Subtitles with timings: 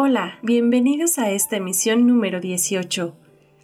[0.00, 3.16] Hola, bienvenidos a esta emisión número 18.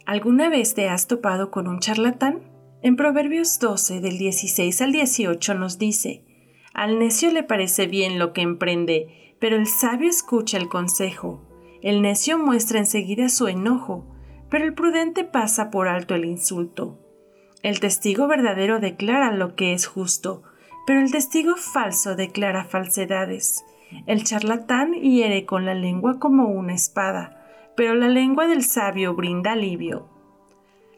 [0.05, 2.41] ¿Alguna vez te has topado con un charlatán?
[2.81, 6.25] En Proverbios 12 del 16 al 18 nos dice,
[6.73, 11.41] Al necio le parece bien lo que emprende, pero el sabio escucha el consejo.
[11.81, 14.05] El necio muestra enseguida su enojo,
[14.49, 16.99] pero el prudente pasa por alto el insulto.
[17.63, 20.43] El testigo verdadero declara lo que es justo,
[20.85, 23.63] pero el testigo falso declara falsedades.
[24.05, 29.53] El charlatán hiere con la lengua como una espada, pero la lengua del sabio brinda
[29.53, 30.07] alivio.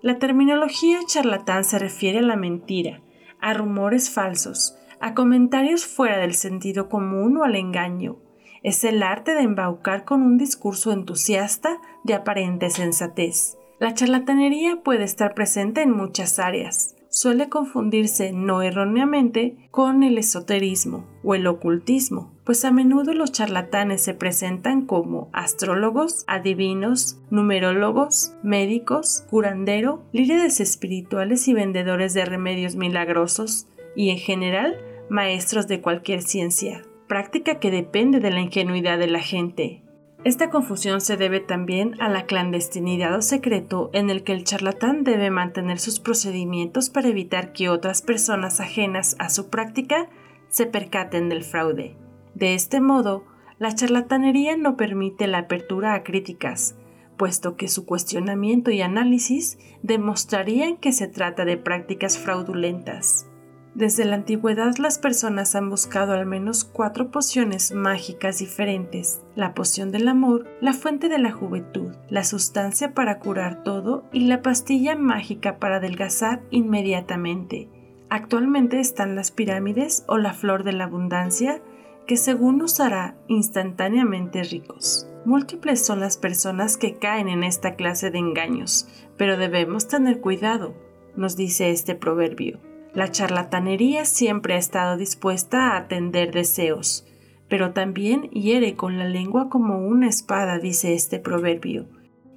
[0.01, 3.01] La terminología charlatán se refiere a la mentira,
[3.39, 8.17] a rumores falsos, a comentarios fuera del sentido común o al engaño.
[8.63, 13.57] Es el arte de embaucar con un discurso entusiasta de aparente sensatez.
[13.79, 16.96] La charlatanería puede estar presente en muchas áreas.
[17.09, 24.03] Suele confundirse no erróneamente con el esoterismo o el ocultismo, pues a menudo los charlatanes
[24.03, 33.67] se presentan como astrólogos, adivinos, numerólogos, médicos, curandero, líderes espirituales y vendedores de remedios milagrosos,
[33.95, 34.77] y en general
[35.09, 39.83] maestros de cualquier ciencia, práctica que depende de la ingenuidad de la gente.
[40.23, 45.03] Esta confusión se debe también a la clandestinidad o secreto en el que el charlatán
[45.03, 50.09] debe mantener sus procedimientos para evitar que otras personas ajenas a su práctica
[50.49, 51.95] se percaten del fraude.
[52.33, 53.25] De este modo,
[53.59, 56.75] la charlatanería no permite la apertura a críticas,
[57.15, 63.27] puesto que su cuestionamiento y análisis demostrarían que se trata de prácticas fraudulentas.
[63.77, 69.91] Desde la antigüedad las personas han buscado al menos cuatro pociones mágicas diferentes, la poción
[69.91, 74.95] del amor, la fuente de la juventud, la sustancia para curar todo y la pastilla
[74.95, 77.69] mágica para adelgazar inmediatamente.
[78.09, 81.61] Actualmente están las pirámides o la flor de la abundancia,
[82.07, 85.07] que según nos hará instantáneamente ricos.
[85.23, 88.87] Múltiples son las personas que caen en esta clase de engaños,
[89.17, 90.73] pero debemos tener cuidado,
[91.15, 92.59] nos dice este proverbio.
[92.93, 97.05] La charlatanería siempre ha estado dispuesta a atender deseos,
[97.47, 101.87] pero también hiere con la lengua como una espada, dice este proverbio.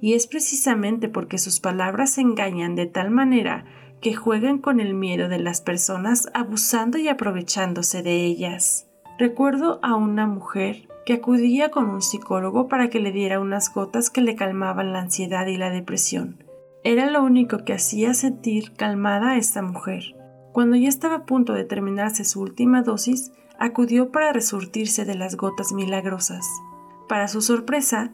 [0.01, 3.65] Y es precisamente porque sus palabras engañan de tal manera
[4.01, 8.87] que juegan con el miedo de las personas abusando y aprovechándose de ellas.
[9.19, 14.09] Recuerdo a una mujer que acudía con un psicólogo para que le diera unas gotas
[14.09, 16.43] que le calmaban la ansiedad y la depresión.
[16.83, 20.15] Era lo único que hacía sentir calmada a esta mujer.
[20.51, 25.37] Cuando ya estaba a punto de terminarse su última dosis, acudió para resurtirse de las
[25.37, 26.47] gotas milagrosas.
[27.07, 28.11] Para su sorpresa,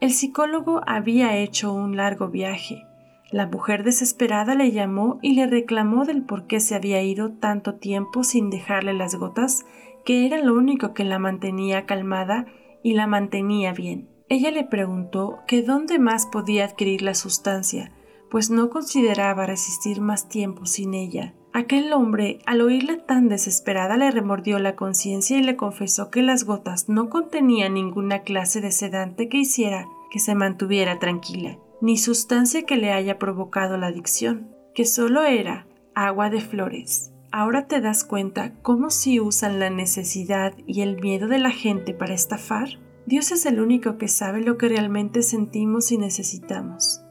[0.00, 2.82] el psicólogo había hecho un largo viaje.
[3.30, 7.74] La mujer desesperada le llamó y le reclamó del por qué se había ido tanto
[7.76, 9.64] tiempo sin dejarle las gotas,
[10.04, 12.46] que era lo único que la mantenía calmada
[12.82, 14.08] y la mantenía bien.
[14.28, 17.92] Ella le preguntó que dónde más podía adquirir la sustancia,
[18.30, 21.34] pues no consideraba resistir más tiempo sin ella.
[21.52, 26.44] Aquel hombre, al oírla tan desesperada, le remordió la conciencia y le confesó que las
[26.44, 32.62] gotas no contenían ninguna clase de sedante que hiciera que se mantuviera tranquila, ni sustancia
[32.62, 37.10] que le haya provocado la adicción, que solo era agua de flores.
[37.32, 41.94] Ahora te das cuenta cómo si usan la necesidad y el miedo de la gente
[41.94, 42.68] para estafar.
[43.06, 47.02] Dios es el único que sabe lo que realmente sentimos y necesitamos.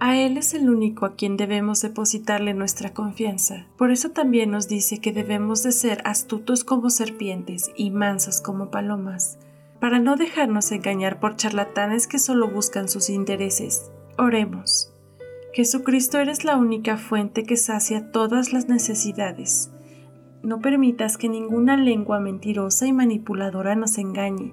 [0.00, 3.66] A Él es el único a quien debemos depositarle nuestra confianza.
[3.78, 8.70] Por eso también nos dice que debemos de ser astutos como serpientes y mansos como
[8.70, 9.38] palomas,
[9.80, 13.90] para no dejarnos engañar por charlatanes que solo buscan sus intereses.
[14.18, 14.92] Oremos.
[15.52, 19.70] Jesucristo eres la única fuente que sacia todas las necesidades.
[20.42, 24.52] No permitas que ninguna lengua mentirosa y manipuladora nos engañe.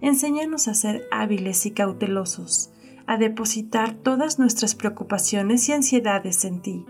[0.00, 2.70] Enséñanos a ser hábiles y cautelosos
[3.08, 6.84] a depositar todas nuestras preocupaciones y ansiedades en ti.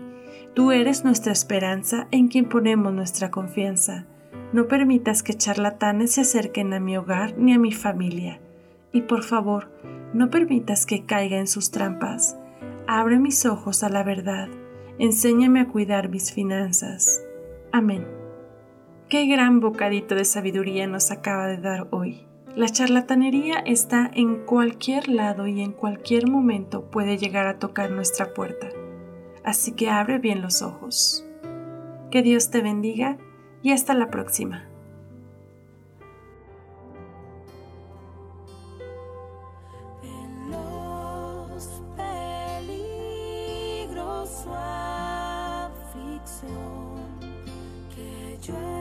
[0.53, 4.05] Tú eres nuestra esperanza en quien ponemos nuestra confianza.
[4.51, 8.41] No permitas que charlatanes se acerquen a mi hogar ni a mi familia.
[8.91, 9.71] Y por favor,
[10.13, 12.37] no permitas que caiga en sus trampas.
[12.85, 14.49] Abre mis ojos a la verdad.
[14.97, 17.23] Enséñame a cuidar mis finanzas.
[17.71, 18.05] Amén.
[19.07, 22.28] Qué gran bocadito de sabiduría nos acaba de dar hoy.
[22.55, 28.33] La charlatanería está en cualquier lado y en cualquier momento puede llegar a tocar nuestra
[28.33, 28.69] puerta.
[29.43, 31.25] Así que abre bien los ojos.
[32.11, 33.17] Que Dios te bendiga
[33.61, 34.69] y hasta la próxima.
[47.95, 48.78] que